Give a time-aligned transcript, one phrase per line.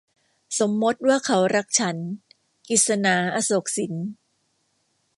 [0.59, 1.97] สมมติว่าเขารักฉัน-
[2.67, 3.93] กฤษณา อโศกสิน